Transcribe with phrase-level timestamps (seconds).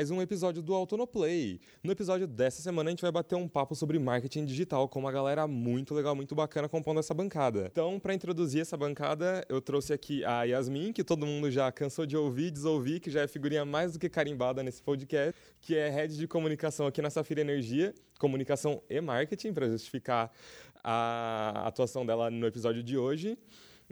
[0.00, 1.60] mais um episódio do Autonoplay.
[1.84, 5.12] No episódio dessa semana a gente vai bater um papo sobre marketing digital com uma
[5.12, 7.68] galera muito legal, muito bacana compondo essa bancada.
[7.70, 12.06] Então, para introduzir essa bancada, eu trouxe aqui a Yasmin, que todo mundo já cansou
[12.06, 15.90] de ouvir desouvir, que já é figurinha mais do que carimbada nesse podcast, que é
[15.90, 20.32] head de comunicação aqui na Safira Energia, comunicação e marketing, para justificar
[20.82, 23.36] a atuação dela no episódio de hoje.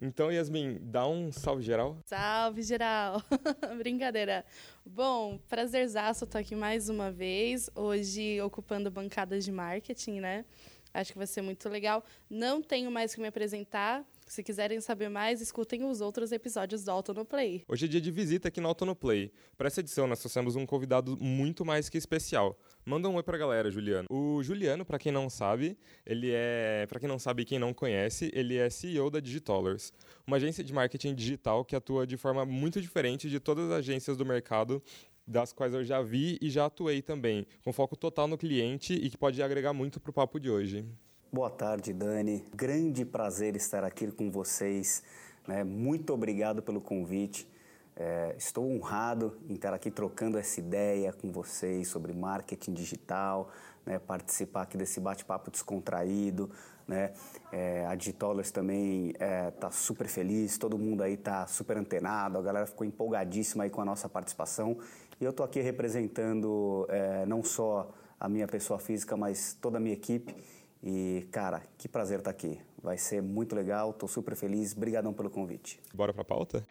[0.01, 1.99] Então, Yasmin, dá um salve geral.
[2.05, 3.21] Salve geral!
[3.77, 4.45] Brincadeira.
[4.87, 10.45] Bom, prazerzaço estar aqui mais uma vez, hoje ocupando bancadas de marketing, né?
[10.93, 12.05] Acho que vai ser muito legal.
[12.29, 16.91] Não tenho mais que me apresentar, se quiserem saber mais, escutem os outros episódios do
[16.91, 17.65] Auto no Play.
[17.67, 19.33] Hoje é dia de visita aqui no Auto no Play.
[19.57, 22.59] Para essa edição, nós trouxemos um convidado muito mais que especial.
[22.85, 24.07] Manda um oi pra galera, Juliano.
[24.11, 27.73] O Juliano, para quem não sabe, ele é, para quem não sabe e quem não
[27.73, 29.93] conhece, ele é CEO da Digitollers,
[30.27, 34.17] uma agência de marketing digital que atua de forma muito diferente de todas as agências
[34.17, 34.83] do mercado
[35.29, 39.11] das quais eu já vi e já atuei também, com foco total no cliente e
[39.11, 40.87] que pode agregar muito para o papo de hoje.
[41.31, 42.43] Boa tarde, Dani.
[42.55, 45.03] Grande prazer estar aqui com vocês.
[45.47, 45.63] Né?
[45.63, 47.47] Muito obrigado pelo convite.
[47.95, 53.51] É, estou honrado em estar aqui trocando essa ideia com vocês sobre marketing digital,
[53.89, 53.99] né?
[53.99, 56.51] participar aqui desse bate-papo descontraído.
[56.87, 57.13] Né?
[57.51, 62.39] É, a Digitollers também está é, tá super feliz, todo mundo aí está super antenado,
[62.39, 64.79] a galera ficou empolgadíssima aí com a nossa participação.
[65.21, 67.91] E eu estou aqui representando é, não só
[68.21, 70.35] a minha pessoa física, mas toda a minha equipe
[70.83, 72.59] e, cara, que prazer estar aqui.
[72.83, 74.73] Vai ser muito legal, estou super feliz.
[74.77, 75.81] Obrigadão pelo convite.
[75.93, 76.65] Bora para a pauta?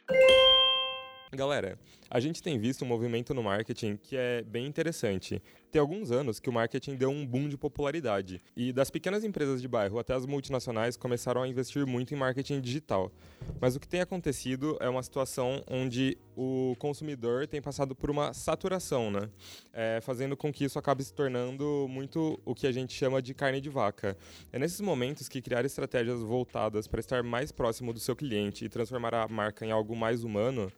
[1.33, 1.77] Galera,
[2.09, 5.43] a gente tem visto um movimento no marketing que é bem interessante.
[5.71, 9.61] Tem alguns anos que o marketing deu um boom de popularidade e das pequenas empresas
[9.61, 13.11] de bairro até as multinacionais começaram a investir muito em marketing digital.
[13.59, 18.33] Mas o que tem acontecido é uma situação onde o consumidor tem passado por uma
[18.33, 19.29] saturação, né?
[19.73, 23.33] É, fazendo com que isso acabe se tornando muito o que a gente chama de
[23.33, 24.17] carne de vaca.
[24.53, 28.69] É nesses momentos que criar estratégias voltadas para estar mais próximo do seu cliente e
[28.69, 30.71] transformar a marca em algo mais humano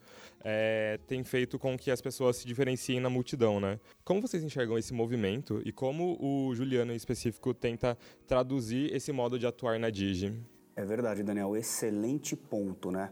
[0.43, 3.79] é, tem feito com que as pessoas se diferenciem na multidão, né?
[4.03, 9.37] Como vocês enxergam esse movimento e como o Juliano em específico tenta traduzir esse modo
[9.37, 10.33] de atuar na Digi?
[10.75, 13.11] É verdade, Daniel, excelente ponto, né?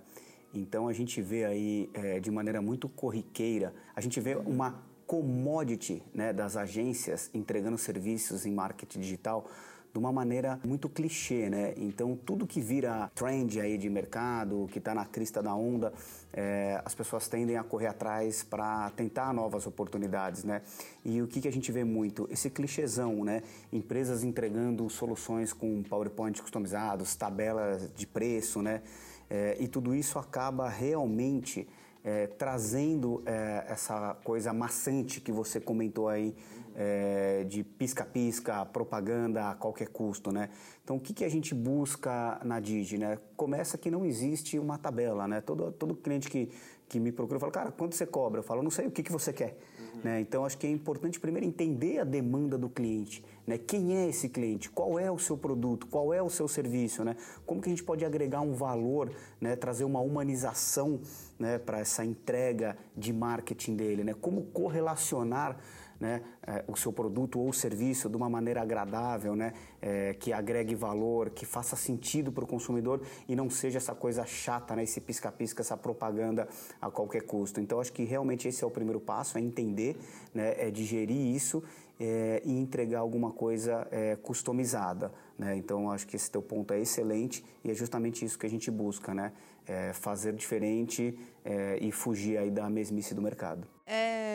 [0.54, 6.04] Então a gente vê aí é, de maneira muito corriqueira, a gente vê uma commodity
[6.14, 9.50] né, das agências entregando serviços em marketing digital
[9.98, 11.74] de uma maneira muito clichê, né?
[11.76, 15.92] Então tudo que vira trend aí de mercado, que está na crista da onda,
[16.32, 20.62] é, as pessoas tendem a correr atrás para tentar novas oportunidades, né?
[21.04, 22.28] E o que, que a gente vê muito?
[22.32, 23.42] Esse clichêzão, né?
[23.74, 28.84] Empresas entregando soluções com PowerPoint customizados, tabelas de preço, né?
[29.28, 31.68] É, e tudo isso acaba realmente
[32.08, 36.34] é, trazendo é, essa coisa maçante que você comentou aí
[36.74, 40.50] é, de pisca-pisca, propaganda a qualquer custo, né?
[40.82, 43.18] Então, o que, que a gente busca na Digi, né?
[43.36, 45.42] Começa que não existe uma tabela, né?
[45.42, 46.50] Todo, todo cliente que,
[46.88, 48.40] que me procura fala, cara, quanto você cobra?
[48.40, 49.58] Eu falo, não sei, o que, que você quer?
[50.04, 50.22] Né?
[50.22, 53.58] Então, acho que é importante primeiro entender a demanda do cliente, né?
[53.58, 54.70] Quem é esse cliente?
[54.70, 55.88] Qual é o seu produto?
[55.88, 57.16] Qual é o seu serviço, né?
[57.46, 59.56] Como que a gente pode agregar um valor, né?
[59.56, 61.00] Trazer uma humanização,
[61.40, 61.58] né?
[61.58, 64.14] Para essa entrega de marketing dele, né?
[64.14, 65.58] Como correlacionar
[66.00, 70.76] né, é, o seu produto ou serviço de uma maneira agradável, né, é, que agregue
[70.76, 75.02] valor, que faça sentido para o consumidor e não seja essa coisa chata, né, esse
[75.02, 76.48] pisca-pisca, essa propaganda
[76.82, 77.60] a qualquer custo.
[77.60, 79.98] Então, acho que realmente esse é o primeiro passo, é entender,
[80.34, 81.64] né, é digerir isso
[82.00, 85.12] é, e entregar alguma coisa é, customizada.
[85.38, 85.56] Né?
[85.56, 88.72] Então, acho que esse teu ponto é excelente e é justamente isso que a gente
[88.72, 89.32] busca, né?
[89.70, 93.68] É fazer diferente é, e fugir aí da mesmice do mercado.
[93.86, 94.27] É,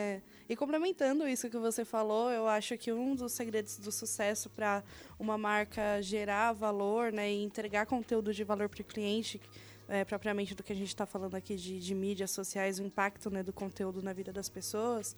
[0.53, 4.83] e complementando isso que você falou, eu acho que um dos segredos do sucesso para
[5.17, 9.41] uma marca gerar valor né, e entregar conteúdo de valor para o cliente,
[9.89, 13.31] é, propriamente do que a gente está falando aqui de, de, mídias sociais, o impacto
[13.31, 15.15] né, do conteúdo na vida das pessoas,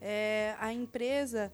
[0.00, 1.52] é a empresa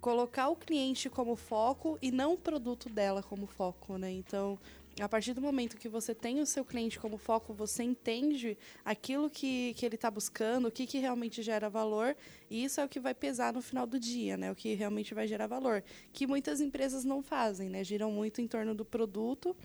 [0.00, 4.10] colocar o cliente como foco e não o produto dela como foco, né?
[4.10, 4.58] Então,
[5.00, 9.30] a partir do momento que você tem o seu cliente como foco, você entende aquilo
[9.30, 12.14] que, que ele está buscando, o que, que realmente gera valor,
[12.50, 14.52] e isso é o que vai pesar no final do dia, né?
[14.52, 15.82] O que realmente vai gerar valor.
[16.12, 17.82] Que muitas empresas não fazem, né?
[17.82, 19.56] Giram muito em torno do produto.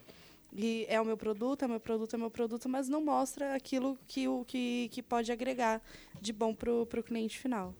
[0.53, 3.97] E é o meu produto, é meu produto, é meu produto, mas não mostra aquilo
[4.07, 5.81] que, o, que, que pode agregar
[6.21, 7.75] de bom para o cliente final.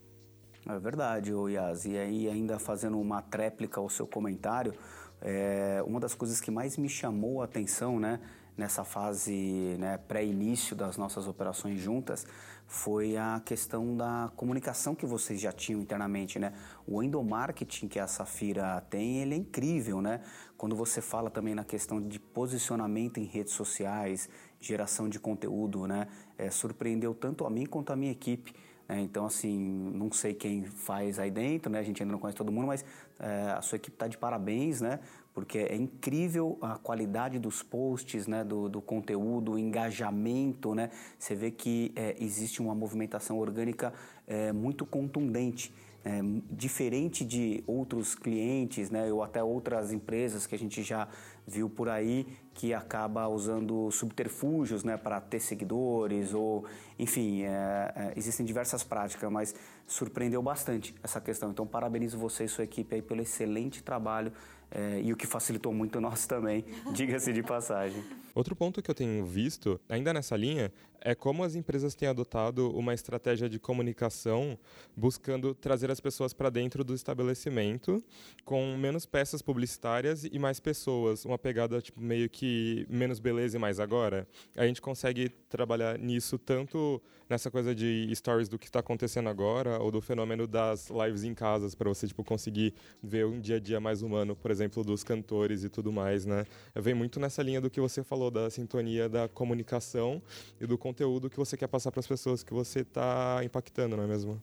[0.66, 1.86] É verdade, Yas.
[1.86, 4.74] E aí, ainda fazendo uma tréplica ao seu comentário,
[5.20, 8.20] é, uma das coisas que mais me chamou a atenção, né,
[8.56, 12.26] nessa fase né, pré-início das nossas operações juntas
[12.68, 16.52] foi a questão da comunicação que vocês já tinham internamente, né?
[16.86, 20.20] O endomarketing que a Safira tem, ele é incrível, né?
[20.54, 24.28] Quando você fala também na questão de posicionamento em redes sociais,
[24.60, 26.08] geração de conteúdo, né?
[26.36, 28.52] É, surpreendeu tanto a mim quanto a minha equipe.
[28.88, 29.00] Né?
[29.00, 29.58] Então, assim,
[29.94, 31.78] não sei quem faz aí dentro, né?
[31.78, 32.84] A gente ainda não conhece todo mundo, mas
[33.20, 35.00] é, a sua equipe está de parabéns, né?
[35.38, 40.90] porque é incrível a qualidade dos posts, né, do, do conteúdo, o engajamento, né?
[41.16, 43.92] Você vê que é, existe uma movimentação orgânica
[44.26, 45.72] é, muito contundente.
[46.04, 51.08] É, diferente de outros clientes, né, ou até outras empresas que a gente já
[51.46, 56.64] viu por aí, que acaba usando subterfúgios né, para ter seguidores, ou
[56.98, 57.48] enfim, é,
[57.96, 59.54] é, existem diversas práticas, mas
[59.86, 61.50] surpreendeu bastante essa questão.
[61.50, 64.32] Então, parabenizo você e sua equipe aí pelo excelente trabalho
[64.70, 68.04] é, e o que facilitou muito nós também, diga-se de passagem.
[68.34, 72.70] Outro ponto que eu tenho visto, ainda nessa linha, é como as empresas têm adotado
[72.76, 74.58] uma estratégia de comunicação
[74.96, 78.02] buscando trazer as pessoas para dentro do estabelecimento
[78.44, 83.60] com menos peças publicitárias e mais pessoas, uma pegada tipo, meio que menos beleza e
[83.60, 84.26] mais agora.
[84.56, 89.78] A gente consegue trabalhar nisso tanto nessa coisa de stories do que está acontecendo agora
[89.80, 93.60] ou do fenômeno das lives em casas para você tipo conseguir ver um dia a
[93.60, 96.46] dia mais humano, por exemplo, dos cantores e tudo mais, né?
[96.74, 100.22] Vem muito nessa linha do que você falou da sintonia da comunicação
[100.60, 104.04] e do conteúdo que você quer passar para as pessoas que você está impactando, não
[104.04, 104.40] é mesmo?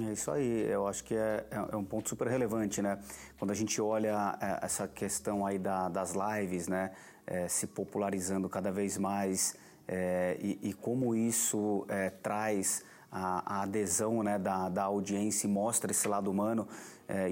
[0.00, 2.98] É isso aí, eu acho que é, é, é um ponto super relevante, né?
[3.38, 6.92] Quando a gente olha é, essa questão aí da, das lives, né,
[7.26, 9.56] é, se popularizando cada vez mais
[9.88, 11.86] é, e, e, como isso
[12.22, 16.68] traz a, a, adesão né, da, da audiência e mostra esse lado humano,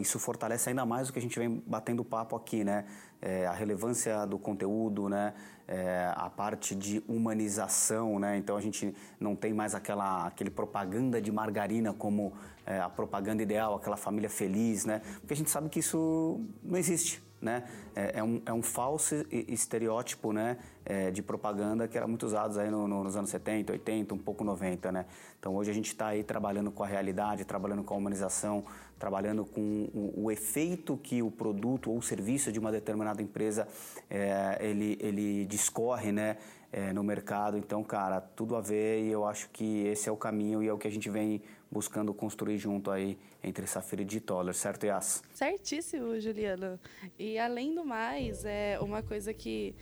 [0.01, 2.85] isso fortalece ainda mais o que a gente vem batendo papo aqui, né?
[3.49, 5.35] A relevância do conteúdo, né?
[5.67, 8.37] É, a parte de humanização, né?
[8.37, 12.35] Então a gente não tem mais aquela aquele propaganda de margarina como
[12.67, 15.01] é, a propaganda ideal, aquela família feliz, né?
[15.21, 17.65] Porque a gente sabe que isso não existe né?
[17.95, 20.57] É, é, um, é um falso estereótipo, né?
[20.85, 24.19] É, de propaganda que era muito usado aí no, no, nos anos 70, 80, um
[24.19, 25.07] pouco 90, né?
[25.39, 28.65] Então hoje a gente está aí trabalhando com a realidade, trabalhando com a humanização,
[28.99, 29.61] trabalhando com
[29.95, 33.69] o, o, efeito que o produto ou o serviço de uma determinada empresa
[34.11, 36.37] é, ele, ele discorre, né?
[36.73, 37.57] É, no mercado.
[37.57, 40.73] Então, cara, tudo a ver e eu acho que esse é o caminho e é
[40.73, 41.41] o que a gente vem
[41.75, 45.25] buscando construir junto aí entre Safira e Toller, certo, Yas?
[45.35, 46.79] Certíssimo, Juliano.
[47.19, 49.75] E além do mais, é uma coisa que,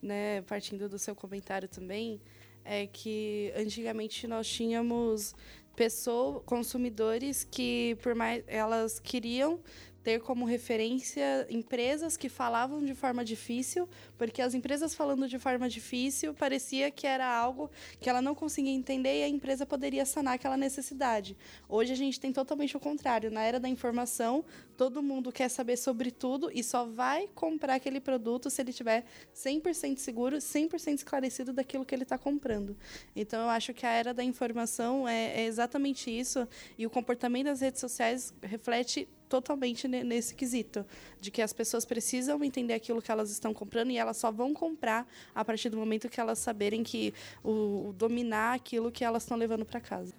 [0.00, 2.18] né, partindo do seu comentário também,
[2.64, 5.34] é que antigamente nós tínhamos
[5.76, 9.60] pessoas, consumidores que por mais elas queriam
[10.02, 13.88] ter como referência empresas que falavam de forma difícil,
[14.18, 17.70] porque as empresas falando de forma difícil parecia que era algo
[18.00, 21.36] que ela não conseguia entender e a empresa poderia sanar aquela necessidade.
[21.68, 23.30] Hoje a gente tem totalmente o contrário.
[23.30, 24.44] Na era da informação,
[24.76, 29.04] todo mundo quer saber sobre tudo e só vai comprar aquele produto se ele tiver
[29.34, 32.76] 100% seguro, 100% esclarecido daquilo que ele está comprando.
[33.14, 37.46] Então eu acho que a era da informação é, é exatamente isso e o comportamento
[37.46, 40.84] das redes sociais reflete totalmente nesse quesito,
[41.18, 44.52] de que as pessoas precisam entender aquilo que elas estão comprando e elas só vão
[44.52, 49.22] comprar a partir do momento que elas saberem que o, o dominar aquilo que elas
[49.22, 50.12] estão levando para casa.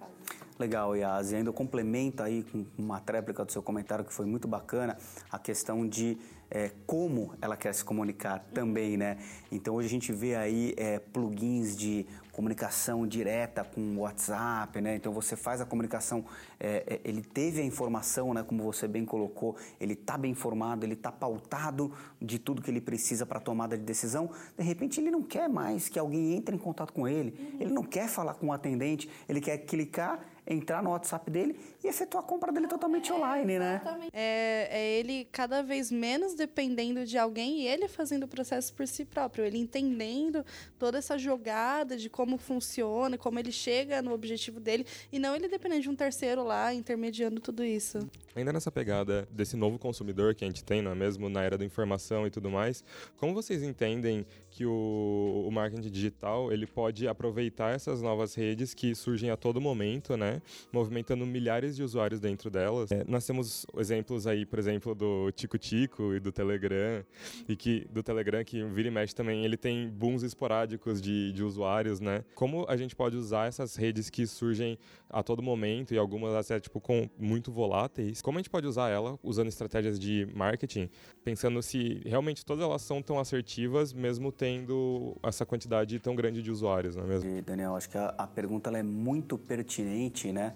[0.58, 1.32] Legal, Yas.
[1.32, 4.96] E ainda complementa aí com uma tréplica do seu comentário que foi muito bacana,
[5.30, 6.16] a questão de
[6.50, 9.18] é, como ela quer se comunicar também, né?
[9.50, 14.94] Então hoje a gente vê aí é, plugins de comunicação direta com WhatsApp, né?
[14.94, 16.24] Então você faz a comunicação,
[16.60, 18.44] é, é ele teve a informação, né?
[18.44, 21.92] Como você bem colocou, ele está bem informado, ele está pautado
[22.22, 24.30] de tudo que ele precisa para tomada de decisão.
[24.56, 27.82] De repente ele não quer mais que alguém entre em contato com ele, ele não
[27.82, 32.26] quer falar com o atendente, ele quer clicar entrar no WhatsApp dele e efetuar a
[32.26, 33.80] compra dele totalmente é, online, né?
[34.12, 38.86] É, é ele cada vez menos dependendo de alguém e ele fazendo o processo por
[38.86, 40.44] si próprio, ele entendendo
[40.78, 45.48] toda essa jogada de como funciona, como ele chega no objetivo dele e não ele
[45.48, 47.98] dependendo de um terceiro lá intermediando tudo isso.
[48.34, 51.56] Ainda nessa pegada desse novo consumidor que a gente tem, não é mesmo, na era
[51.56, 52.84] da informação e tudo mais,
[53.16, 58.94] como vocês entendem que o, o marketing digital ele pode aproveitar essas novas redes que
[58.94, 60.33] surgem a todo momento, né?
[60.72, 62.90] Movimentando milhares de usuários dentro delas.
[62.90, 67.04] É, nós temos exemplos aí, por exemplo, do Tico Tico e do Telegram,
[67.48, 71.42] e que do Telegram que vira e mexe também, ele tem booms esporádicos de, de
[71.42, 72.24] usuários, né?
[72.34, 76.58] Como a gente pode usar essas redes que surgem a todo momento e algumas até
[76.58, 78.20] tipo com muito voláteis?
[78.20, 80.88] Como a gente pode usar ela usando estratégias de marketing,
[81.22, 86.50] pensando se realmente todas elas são tão assertivas, mesmo tendo essa quantidade tão grande de
[86.50, 87.30] usuários, não é mesmo?
[87.30, 90.54] E, Daniel, acho que a, a pergunta é muito pertinente, né?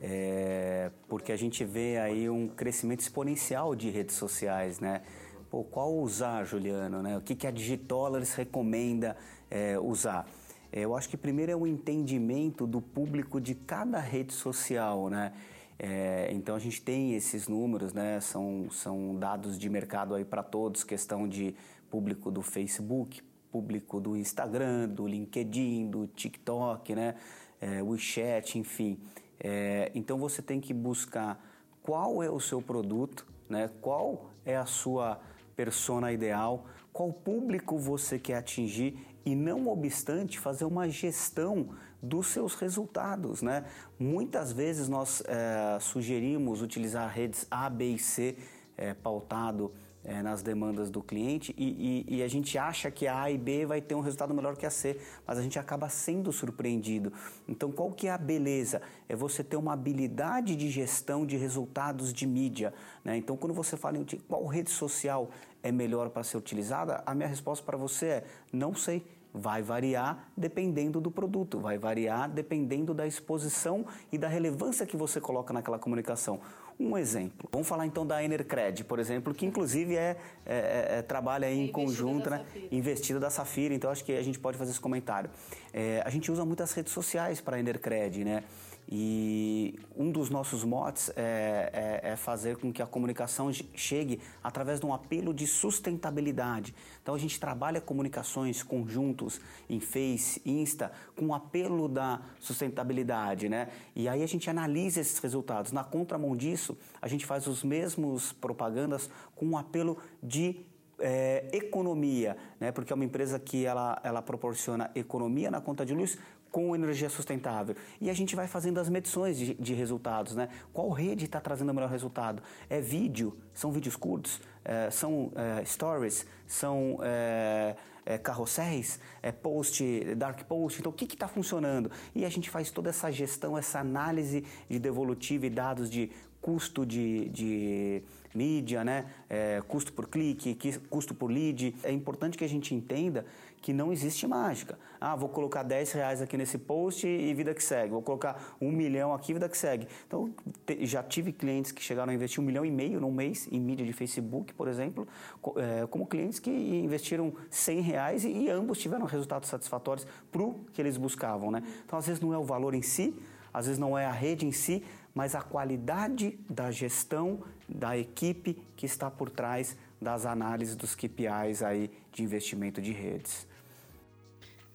[0.00, 5.02] É, porque a gente vê aí um crescimento exponencial de redes sociais, né?
[5.50, 7.02] Pô, qual usar, Juliano?
[7.02, 7.16] Né?
[7.16, 9.16] O que, que a Digitollars recomenda
[9.50, 10.26] é, usar?
[10.72, 15.32] É, eu acho que primeiro é o entendimento do público de cada rede social, né?
[15.78, 18.20] É, então a gente tem esses números, né?
[18.20, 21.54] São, são dados de mercado aí para todos, questão de
[21.90, 27.16] público do Facebook, público do Instagram, do LinkedIn, do TikTok, né?
[27.60, 28.98] É, WeChat, enfim.
[29.38, 31.44] É, então você tem que buscar
[31.82, 33.70] qual é o seu produto, né?
[33.80, 35.20] Qual é a sua
[35.56, 41.70] persona ideal, qual público você quer atingir e não obstante fazer uma gestão
[42.02, 43.64] dos seus resultados, né?
[43.98, 48.36] Muitas vezes nós é, sugerimos utilizar redes A, B e C
[48.76, 49.72] é, pautado
[50.04, 53.36] é, nas demandas do cliente e, e, e, a gente acha que a A e
[53.36, 57.12] B vai ter um resultado melhor que a C, mas a gente acaba sendo surpreendido.
[57.46, 58.80] Então, qual que é a beleza?
[59.08, 62.72] É você ter uma habilidade de gestão de resultados de mídia.
[63.04, 63.16] Né?
[63.16, 65.30] Então, quando você fala em qual rede social
[65.62, 69.04] é melhor para ser utilizada, a minha resposta para você é não sei.
[69.32, 75.20] Vai variar dependendo do produto, vai variar dependendo da exposição e da relevância que você
[75.20, 76.40] coloca naquela comunicação.
[76.78, 77.48] Um exemplo.
[77.52, 81.68] Vamos falar então da Enercred, por exemplo, que inclusive é, é, é, é trabalha em
[81.68, 82.44] é conjunto, né?
[82.70, 83.74] Investida da Safira.
[83.74, 85.30] Então acho que a gente pode fazer esse comentário.
[85.72, 88.44] É, a gente usa muitas redes sociais para a Enercred, né?
[88.88, 94.80] E um dos nossos motes é, é, é, fazer com que a comunicação chegue através
[94.80, 96.74] de um apelo de sustentabilidade.
[97.02, 103.68] Então a gente trabalha comunicações conjuntos em Face, Insta, com o apelo da sustentabilidade, né?
[103.94, 105.70] E aí a gente analisa esses resultados.
[105.70, 110.64] Na contramão disso, a gente faz os mesmos propagandas com um apelo de
[111.00, 112.70] é, economia, né?
[112.70, 116.18] porque é uma empresa que ela, ela proporciona economia na conta de luz
[116.50, 117.76] com energia sustentável.
[118.00, 120.48] E a gente vai fazendo as medições de, de resultados, né?
[120.72, 122.42] Qual rede está trazendo o melhor resultado?
[122.68, 123.36] É vídeo?
[123.54, 124.40] São vídeos curtos?
[124.64, 126.26] É, são é, stories?
[126.46, 128.98] São é, é carrosséis?
[129.22, 130.80] É post, dark post?
[130.80, 131.90] Então, o que está funcionando?
[132.14, 136.86] E a gente faz toda essa gestão, essa análise de devolutiva e dados de custo
[136.86, 138.02] de, de
[138.34, 139.06] mídia, né?
[139.28, 140.56] É, custo por clique,
[140.88, 141.76] custo por lead.
[141.82, 143.24] É importante que a gente entenda
[143.60, 144.78] que não existe mágica.
[145.00, 147.90] Ah, vou colocar 10 reais aqui nesse post e vida que segue.
[147.90, 149.88] Vou colocar um milhão aqui, vida que segue.
[150.06, 150.30] Então,
[150.66, 153.58] te, já tive clientes que chegaram a investir um milhão e meio num mês em
[153.58, 155.08] mídia de Facebook, por exemplo,
[155.56, 160.66] é, como clientes que investiram 100 reais e, e ambos tiveram resultados satisfatórios para o
[160.72, 161.50] que eles buscavam.
[161.50, 161.62] Né?
[161.86, 163.14] Então, às vezes não é o valor em si,
[163.54, 168.62] às vezes não é a rede em si, mas a qualidade da gestão da equipe
[168.76, 173.48] que está por trás das análises dos KPIs aí de investimento de redes.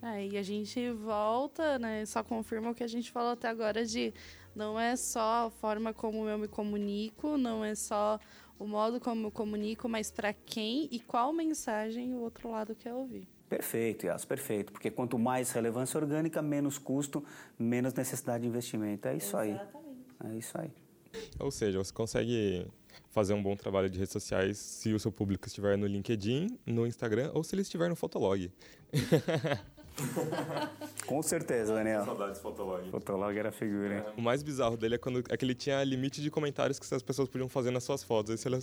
[0.06, 2.06] É, e a gente volta, né?
[2.06, 4.14] Só confirma o que a gente falou até agora de
[4.56, 8.20] não é só a forma como eu me comunico, não é só
[8.60, 12.94] o modo como eu comunico, mas para quem e qual mensagem o outro lado quer
[12.94, 13.28] ouvir.
[13.50, 14.72] Perfeito, Yas, perfeito.
[14.72, 17.26] Porque quanto mais relevância orgânica, menos custo,
[17.58, 19.08] menos necessidade de investimento.
[19.08, 19.72] É isso Exatamente.
[20.20, 20.32] aí.
[20.32, 20.72] É isso aí.
[21.40, 22.68] Ou seja, você consegue
[23.10, 26.86] fazer um bom trabalho de redes sociais se o seu público estiver no LinkedIn, no
[26.86, 28.52] Instagram ou se ele estiver no Fotolog.
[31.06, 32.06] Com certeza, Daniel.
[32.06, 32.90] Saudades Fotolog.
[32.90, 34.04] Fotolog era figura, hein?
[34.18, 37.02] O mais bizarro dele é quando é que ele tinha limite de comentários que as
[37.02, 38.32] pessoas podiam fazer nas suas fotos.
[38.32, 38.60] Aí você olha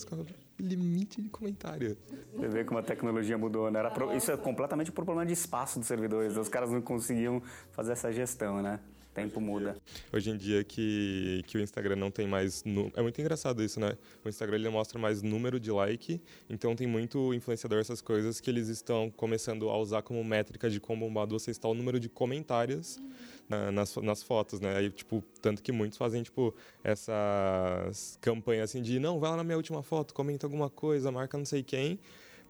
[0.59, 1.97] e limite de comentário.
[2.35, 3.83] Você vê como a tecnologia mudou, né?
[3.91, 4.15] Pro...
[4.17, 6.37] Isso é completamente por problema de espaço dos servidores.
[6.37, 8.81] Os caras não conseguiam fazer essa gestão, né?
[9.13, 9.77] Tempo muda.
[10.13, 12.65] Hoje em dia que, que o Instagram não tem mais...
[12.95, 13.97] É muito engraçado isso, né?
[14.25, 18.51] O Instagram ele mostra mais número de like, então tem muito influenciador essas coisas que
[18.51, 22.09] eles estão começando a usar como métrica de quão bombado você está o número de
[22.09, 23.01] comentários
[23.49, 24.77] na, nas, nas fotos, né?
[24.77, 29.45] Aí, tipo, tanto que muitos fazem, tipo, essas campanhas assim de não, vai lá na
[29.45, 31.99] minha última foto, comenta alguma coisa, marca não sei quem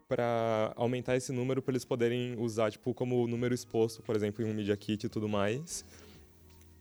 [0.09, 4.51] para aumentar esse número para eles poderem usar tipo como número exposto, por exemplo, em
[4.51, 5.87] um media kit e tudo mais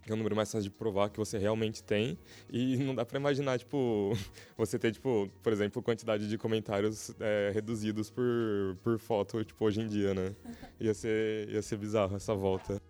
[0.07, 2.17] é um número mais fácil de provar que você realmente tem.
[2.49, 4.13] E não dá para imaginar, tipo,
[4.57, 9.81] você ter, tipo, por exemplo, quantidade de comentários é, reduzidos por, por foto, tipo, hoje
[9.81, 10.35] em dia, né?
[10.79, 12.81] Ia ser, ia ser bizarro essa volta.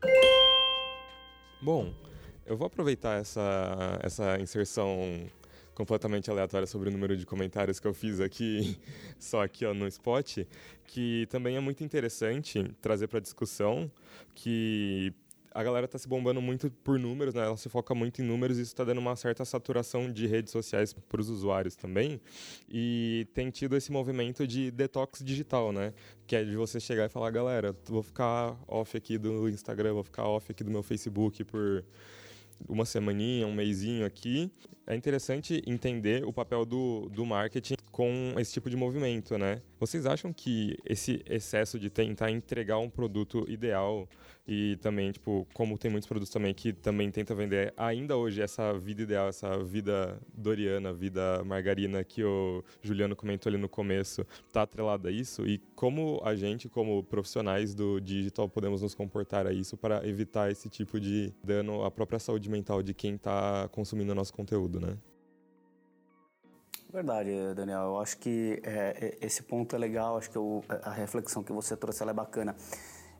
[1.62, 1.94] Bom,
[2.46, 5.30] Eu vou aproveitar essa, essa inserção
[5.74, 8.77] completamente aleatória sobre o número de comentários que eu fiz aqui,
[9.20, 10.39] só aqui ó, no spot,
[10.86, 13.91] que também é muito interessante trazer para discussão
[14.36, 15.13] que
[15.53, 17.43] a galera está se bombando muito por números, né?
[17.43, 20.51] Ela se foca muito em números e isso está dando uma certa saturação de redes
[20.51, 22.22] sociais para os usuários também.
[22.70, 25.93] E tem tido esse movimento de detox digital, né?
[26.25, 30.03] Que é de você chegar e falar, galera, vou ficar off aqui do Instagram, vou
[30.03, 31.84] ficar off aqui do meu Facebook por
[32.67, 34.50] uma semaninha, um mêsinho aqui.
[34.91, 39.62] É interessante entender o papel do, do marketing com esse tipo de movimento, né?
[39.79, 44.05] Vocês acham que esse excesso de tentar entregar um produto ideal
[44.45, 48.77] e também, tipo, como tem muitos produtos também que também tenta vender ainda hoje essa
[48.77, 54.63] vida ideal, essa vida doriana, vida margarina que o Juliano comentou ali no começo, tá
[54.63, 55.48] atrelada a isso?
[55.48, 60.51] E como a gente, como profissionais do digital, podemos nos comportar a isso para evitar
[60.51, 64.97] esse tipo de dano à própria saúde mental de quem está consumindo nosso conteúdo, né?
[66.91, 67.83] Verdade, Daniel.
[67.83, 71.53] Eu acho que é, é esse ponto é legal, acho que eu, a reflexão que
[71.53, 72.55] você trouxe é bacana.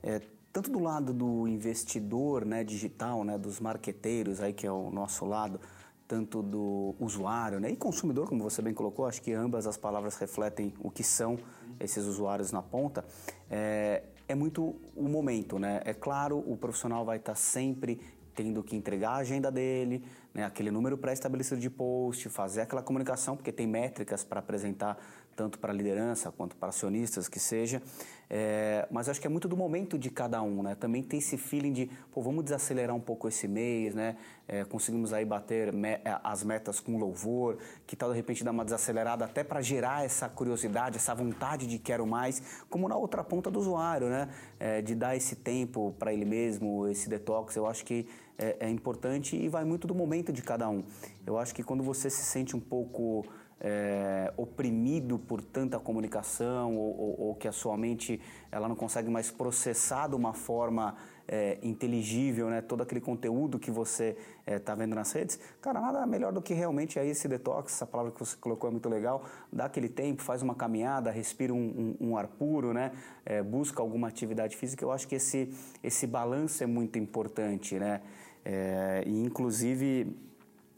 [0.03, 4.89] É, tanto do lado do investidor né, digital, né, dos marqueteiros, aí, que é o
[4.89, 5.62] nosso lado,
[6.06, 10.18] tanto do usuário né, e consumidor, como você bem colocou, acho que ambas as palavras
[10.18, 11.39] refletem o que são
[11.80, 13.06] esses usuários na ponta,
[13.50, 15.58] é, é muito o momento.
[15.58, 15.82] Né?
[15.86, 18.01] É claro, o profissional vai estar sempre
[18.36, 23.36] tendo que entregar a agenda dele, né, aquele número pré-estabelecido de post, fazer aquela comunicação,
[23.36, 24.98] porque tem métricas para apresentar
[25.36, 27.82] tanto para a liderança quanto para acionistas que seja.
[28.30, 30.76] É, mas acho que é muito do momento de cada um, né?
[30.76, 34.16] Também tem esse feeling de, pô, vamos desacelerar um pouco esse mês, né?
[34.48, 38.52] É, conseguimos aí bater me é, as metas com louvor, que tal de repente dar
[38.52, 43.22] uma desacelerada até para gerar essa curiosidade, essa vontade de quero mais, como na outra
[43.22, 44.30] ponta do usuário, né?
[44.60, 48.08] É, de dar esse tempo para ele mesmo, esse detox, eu acho que
[48.38, 50.84] é, é importante e vai muito do momento de cada um.
[51.26, 53.26] Eu acho que quando você se sente um pouco
[53.62, 58.20] é, oprimido por tanta comunicação ou, ou, ou, que a sua mente
[58.52, 60.96] ela não consegue mais processar de uma forma
[61.28, 66.06] é, inteligível né, todo aquele conteúdo que você está é, vendo nas redes, cara, nada
[66.08, 69.24] melhor do que realmente aí esse detox, essa palavra que você colocou é muito legal,
[69.54, 72.92] dá aquele tempo, faz uma caminhada, respira um, um, um ar puro, né,
[73.24, 75.53] é, busca alguma atividade física, eu acho que esse,
[75.84, 78.01] esse balanço é muito importante, né,
[78.44, 80.16] é, e inclusive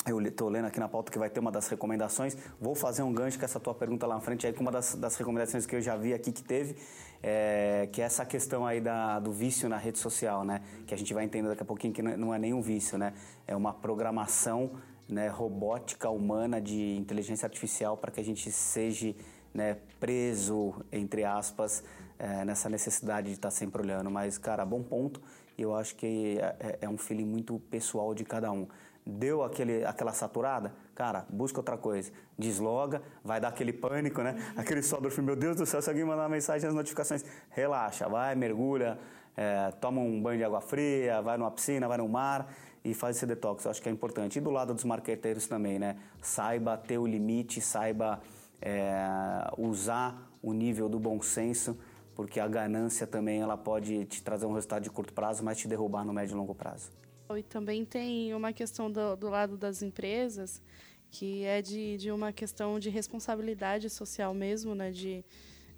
[0.05, 2.35] eu estou lendo aqui na pauta que vai ter uma das recomendações.
[2.59, 4.95] Vou fazer um gancho com essa tua pergunta lá na frente, aí com uma das,
[4.95, 6.75] das recomendações que eu já vi aqui que teve,
[7.21, 10.61] é, que é essa questão aí da, do vício na rede social, né?
[10.85, 13.13] Que a gente vai entender daqui a pouquinho que não é nenhum vício, né?
[13.47, 14.71] É uma programação
[15.07, 19.15] né, robótica humana de inteligência artificial para que a gente seja
[19.53, 21.83] né, preso, entre aspas,
[22.17, 24.09] é, nessa necessidade de estar tá sempre olhando.
[24.09, 25.21] Mas, cara, bom ponto.
[25.57, 28.67] Eu acho que é, é, é um feeling muito pessoal de cada um
[29.05, 32.11] deu aquele, aquela saturada, cara, busca outra coisa.
[32.37, 34.35] Desloga, vai dar aquele pânico, né?
[34.55, 37.23] Aquele só do filme, meu Deus do céu, se alguém mandar uma mensagem nas notificações,
[37.49, 38.97] relaxa, vai, mergulha,
[39.35, 42.51] é, toma um banho de água fria, vai numa piscina, vai no mar
[42.83, 43.65] e faz esse detox.
[43.65, 44.37] Eu acho que é importante.
[44.37, 45.97] E do lado dos marqueteiros também, né?
[46.21, 48.21] Saiba ter o limite, saiba
[48.61, 51.77] é, usar o nível do bom senso,
[52.15, 55.67] porque a ganância também ela pode te trazer um resultado de curto prazo, mas te
[55.67, 56.91] derrubar no médio e longo prazo.
[57.35, 60.61] E também tem uma questão do, do lado das empresas,
[61.09, 64.91] que é de, de uma questão de responsabilidade social mesmo, né?
[64.91, 65.23] De,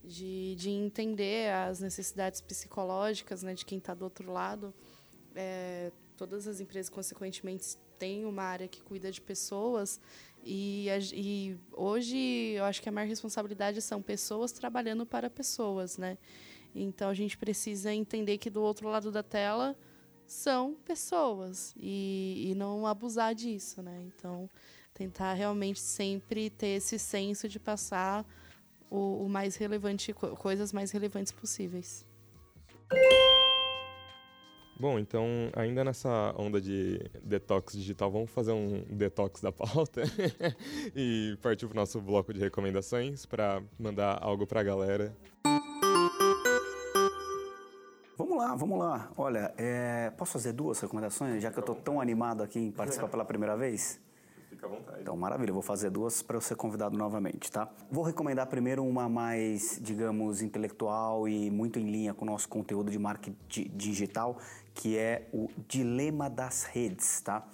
[0.04, 3.54] de, de entender as necessidades psicológicas né?
[3.54, 4.74] de quem está do outro lado.
[5.36, 10.00] É, todas as empresas, consequentemente, têm uma área que cuida de pessoas
[10.46, 16.20] e, e, hoje eu acho que a maior responsabilidade são pessoas trabalhando para pessoas, né?
[16.76, 19.76] Então a gente precisa entender que do outro lado da tela
[20.28, 24.04] são pessoas e, e não abusar disso, né?
[24.04, 24.48] Então,
[24.94, 28.24] tentar realmente sempre ter esse senso de passar
[28.90, 32.06] o, o mais relevante, coisas mais relevantes possíveis.
[34.78, 40.04] Bom, então, ainda nessa onda de detox digital, vamos fazer um detox da pauta
[40.94, 45.16] e partir para o nosso bloco de recomendações para mandar algo para a galera.
[48.18, 49.12] Vamos lá, vamos lá.
[49.18, 53.08] Olha, é, posso fazer duas recomendações, já que eu estou tão animado aqui em participar
[53.08, 54.00] pela primeira vez?
[54.66, 55.02] Fica à vontade.
[55.02, 57.70] Então, maravilha, vou fazer duas para eu ser convidado novamente, tá?
[57.92, 62.92] Vou recomendar primeiro uma mais, digamos, intelectual e muito em linha com o nosso conteúdo
[62.92, 63.38] de marketing
[63.76, 64.38] digital,
[64.74, 67.48] que é o Dilema das Redes, tá?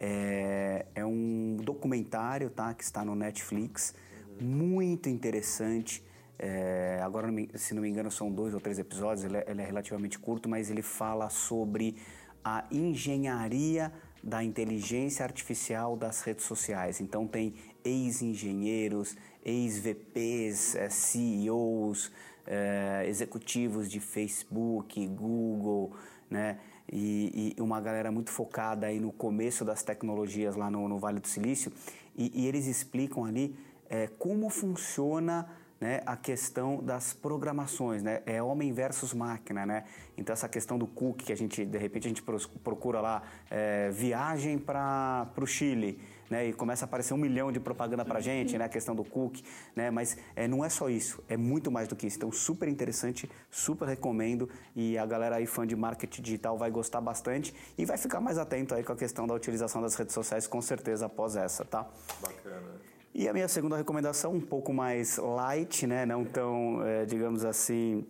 [0.00, 2.74] É, é um documentário, tá?
[2.74, 3.94] Que está no Netflix,
[4.40, 6.04] muito interessante
[6.38, 9.64] é, agora, se não me engano, são dois ou três episódios, ele é, ele é
[9.64, 11.96] relativamente curto, mas ele fala sobre
[12.44, 17.00] a engenharia da inteligência artificial das redes sociais.
[17.00, 17.54] Então tem
[17.84, 22.12] ex-engenheiros, ex-VPs, eh, CEOs,
[22.46, 25.92] eh, executivos de Facebook, Google,
[26.30, 26.58] né?
[26.90, 31.20] E, e, uma galera muito focada aí no começo das tecnologias lá no, no Vale
[31.20, 31.70] do Silício.
[32.16, 33.54] E, e eles explicam ali
[33.90, 35.48] eh, como funciona
[35.80, 38.20] né, a questão das programações, né?
[38.26, 39.84] É homem versus máquina, né?
[40.16, 43.88] Então essa questão do cookie que a gente de repente a gente procura lá é,
[43.90, 46.48] viagem para o Chile, né?
[46.48, 48.64] E começa a aparecer um milhão de propaganda para gente, né?
[48.64, 49.44] A questão do cookie,
[49.76, 49.88] né?
[49.88, 52.16] Mas é, não é só isso, é muito mais do que isso.
[52.16, 57.00] Então super interessante, super recomendo e a galera aí fã de marketing digital vai gostar
[57.00, 60.48] bastante e vai ficar mais atento aí com a questão da utilização das redes sociais
[60.48, 61.86] com certeza após essa, tá?
[62.20, 62.97] Bacana.
[63.18, 66.06] E a minha segunda recomendação, um pouco mais light, né?
[66.06, 68.06] não tão, é, digamos assim,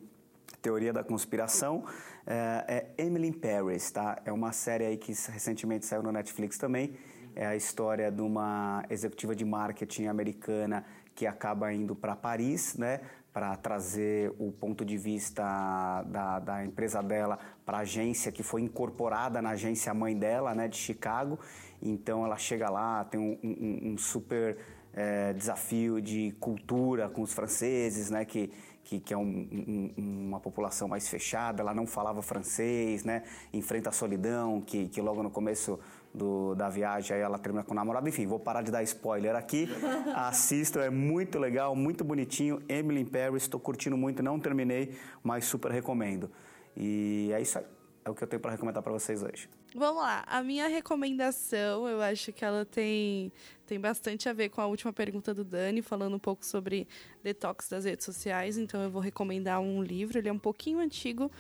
[0.61, 1.83] teoria da conspiração,
[2.27, 3.91] é, é Emily Paris.
[3.91, 4.21] Tá?
[4.27, 6.93] É uma série aí que recentemente saiu no Netflix também.
[7.35, 13.01] É a história de uma executiva de marketing americana que acaba indo para Paris, né?
[13.33, 18.61] para trazer o ponto de vista da, da empresa dela para a agência que foi
[18.61, 21.39] incorporada na agência mãe dela, né, de Chicago.
[21.81, 24.59] Então ela chega lá, tem um, um, um super
[24.95, 28.51] é, desafio de cultura com os franceses, né, que,
[28.85, 33.23] que, que é um, um, uma população mais fechada, ela não falava francês, né,
[33.53, 35.79] enfrenta a solidão, que, que logo no começo
[36.13, 38.09] do, da viagem ela termina com o namorado.
[38.09, 39.69] Enfim, vou parar de dar spoiler aqui.
[40.15, 42.63] Assistam, é muito legal, muito bonitinho.
[42.69, 46.31] Emily in Paris, estou curtindo muito, não terminei, mas super recomendo.
[46.77, 47.65] E é isso aí.
[48.05, 49.49] É o que eu tenho para recomendar para vocês hoje.
[49.75, 50.25] Vamos lá.
[50.27, 53.31] A minha recomendação, eu acho que ela tem,
[53.67, 56.89] tem bastante a ver com a última pergunta do Dani, falando um pouco sobre
[57.23, 58.57] detox das redes sociais.
[58.57, 60.19] Então, eu vou recomendar um livro.
[60.19, 61.31] Ele é um pouquinho antigo,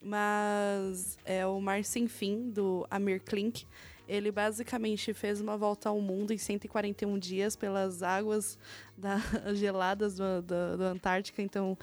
[0.00, 3.66] mas é o Mar Sem Fim, do Amir Klink.
[4.06, 8.58] Ele basicamente fez uma volta ao mundo em 141 dias pelas águas
[8.96, 9.18] da,
[9.54, 11.42] geladas do, do, do Antártica.
[11.42, 11.76] Então,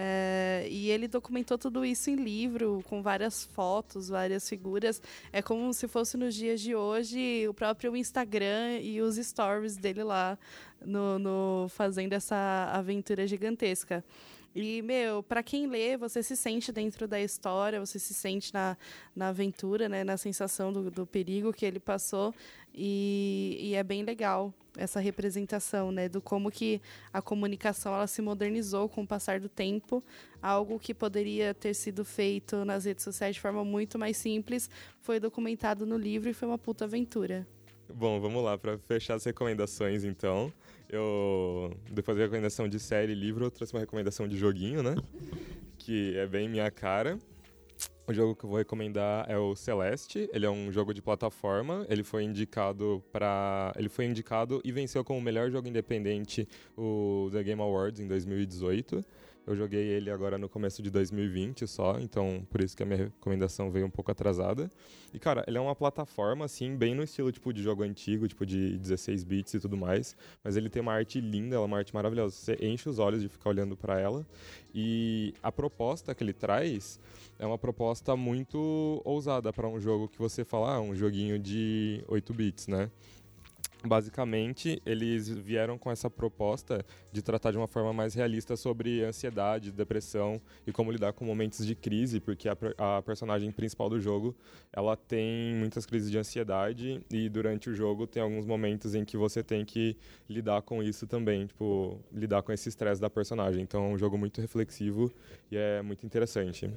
[0.00, 5.02] é, e ele documentou tudo isso em livro, com várias fotos, várias figuras.
[5.32, 10.04] É como se fosse nos dias de hoje o próprio Instagram e os stories dele
[10.04, 10.38] lá
[10.80, 14.04] no, no fazendo essa aventura gigantesca.
[14.54, 18.76] E, meu, para quem lê, você se sente dentro da história, você se sente na,
[19.16, 20.04] na aventura, né?
[20.04, 22.32] Na sensação do, do perigo que ele passou.
[22.72, 26.08] E, e, é bem legal essa representação, né?
[26.08, 26.80] Do como que
[27.12, 30.02] a comunicação ela se modernizou com o passar do tempo.
[30.40, 35.18] Algo que poderia ter sido feito nas redes sociais de forma muito mais simples foi
[35.20, 37.46] documentado no livro e foi uma puta aventura.
[37.92, 40.52] Bom, vamos lá, para fechar as recomendações, então.
[40.88, 44.94] Eu, depois da recomendação de série e livro, eu trouxe uma recomendação de joguinho, né?
[45.78, 47.18] Que é bem minha cara.
[48.06, 50.30] O jogo que eu vou recomendar é o Celeste.
[50.32, 51.86] Ele é um jogo de plataforma.
[51.90, 57.42] Ele foi indicado para, ele foi indicado e venceu como melhor jogo independente o The
[57.42, 59.04] Game Awards em 2018.
[59.48, 63.04] Eu joguei ele agora no começo de 2020 só, então por isso que a minha
[63.04, 64.70] recomendação veio um pouco atrasada.
[65.10, 68.44] E cara, ele é uma plataforma assim, bem no estilo tipo de jogo antigo, tipo
[68.44, 71.78] de 16 bits e tudo mais, mas ele tem uma arte linda, ela é uma
[71.78, 72.36] arte maravilhosa.
[72.36, 74.26] Você enche os olhos de ficar olhando para ela.
[74.74, 77.00] E a proposta que ele traz
[77.38, 82.04] é uma proposta muito ousada para um jogo que você fala, ah, um joguinho de
[82.06, 82.90] 8 bits, né?
[83.84, 89.70] Basicamente, eles vieram com essa proposta de tratar de uma forma mais realista sobre ansiedade,
[89.70, 94.34] depressão e como lidar com momentos de crise, porque a, a, personagem principal do jogo,
[94.72, 99.16] ela tem muitas crises de ansiedade e durante o jogo tem alguns momentos em que
[99.16, 99.96] você tem que
[100.28, 103.62] lidar com isso também, tipo, lidar com esse estresse da personagem.
[103.62, 105.12] Então, é um jogo muito reflexivo
[105.52, 106.68] e é muito interessante.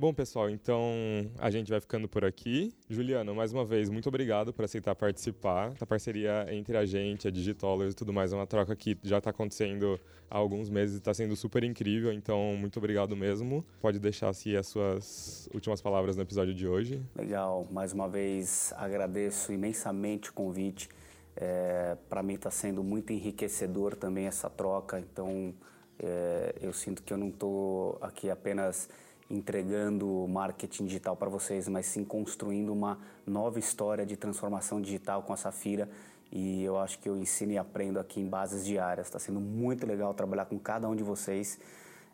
[0.00, 0.92] Bom, pessoal, então
[1.40, 2.72] a gente vai ficando por aqui.
[2.88, 5.72] Juliano, mais uma vez, muito obrigado por aceitar participar.
[5.80, 9.18] A parceria entre a gente, a Digitollers e tudo mais é uma troca que já
[9.18, 9.98] está acontecendo
[10.30, 13.66] há alguns meses e está sendo super incrível, então muito obrigado mesmo.
[13.80, 17.02] Pode deixar assim as suas últimas palavras no episódio de hoje.
[17.16, 20.88] Legal, mais uma vez agradeço imensamente o convite.
[21.34, 25.52] É, Para mim está sendo muito enriquecedor também essa troca, então
[25.98, 28.88] é, eu sinto que eu não estou aqui apenas
[29.30, 35.32] entregando marketing digital para vocês, mas sim construindo uma nova história de transformação digital com
[35.32, 35.88] a Safira.
[36.30, 39.06] E eu acho que eu ensino e aprendo aqui em bases diárias.
[39.06, 41.58] Está sendo muito legal trabalhar com cada um de vocês.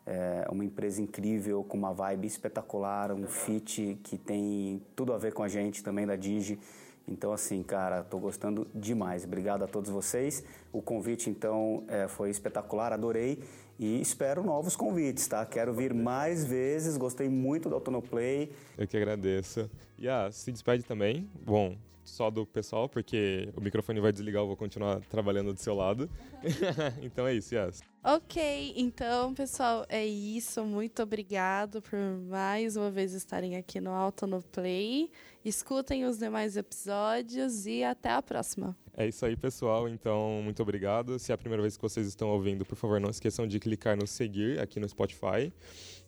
[0.05, 5.33] É uma empresa incrível, com uma vibe espetacular, um fit que tem tudo a ver
[5.33, 6.59] com a gente também da Digi.
[7.07, 9.25] Então, assim, cara, estou gostando demais.
[9.25, 10.43] Obrigado a todos vocês.
[10.71, 13.39] O convite, então, é, foi espetacular, adorei.
[13.77, 15.45] E espero novos convites, tá?
[15.45, 16.95] Quero vir mais vezes.
[16.95, 18.51] Gostei muito do Autonoplay.
[18.77, 19.69] Eu que agradeço.
[19.97, 21.29] E ah, se despede também.
[21.45, 25.75] Bom, só do pessoal, porque o microfone vai desligar, eu vou continuar trabalhando do seu
[25.75, 26.09] lado.
[27.01, 27.81] então é isso, Yas.
[28.03, 30.63] Ok, então, pessoal, é isso.
[30.63, 31.97] Muito obrigado por
[32.29, 35.09] mais uma vez estarem aqui no Auto no Play.
[35.43, 38.77] Escutem os demais episódios e até a próxima.
[38.95, 39.89] É isso aí, pessoal.
[39.89, 41.17] Então, muito obrigado.
[41.17, 43.97] Se é a primeira vez que vocês estão ouvindo, por favor, não esqueçam de clicar
[43.97, 45.51] no seguir aqui no Spotify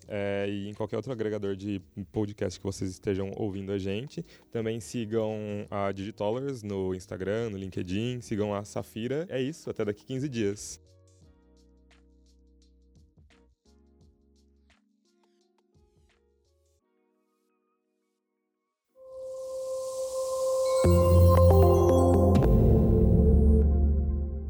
[0.08, 4.26] é, e em qualquer outro agregador de podcast que vocês estejam ouvindo a gente.
[4.52, 5.38] Também sigam
[5.70, 9.26] a Digitollers no Instagram, no LinkedIn, sigam a Safira.
[9.30, 10.88] É isso, até daqui 15 dias.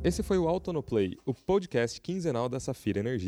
[0.08, 3.26] Esse foi o Autonoplay, o podcast quinzenal da Safira Energia.